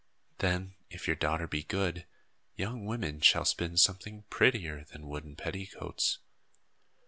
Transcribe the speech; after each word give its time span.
Then, 0.39 0.73
if 0.89 1.05
your 1.05 1.15
daughter 1.15 1.45
be 1.45 1.61
good, 1.61 2.07
young 2.55 2.85
women 2.87 3.21
shall 3.21 3.45
spin 3.45 3.77
something 3.77 4.23
prettier 4.31 4.83
than 4.85 5.07
wooden 5.07 5.35
petticoats. 5.35 6.17